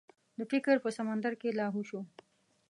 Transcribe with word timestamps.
د 0.37 0.41
فکر 0.51 0.75
په 0.83 0.89
سمندر 0.97 1.33
کې 1.41 1.55
لاهو 1.59 1.81
شو. 1.89 2.01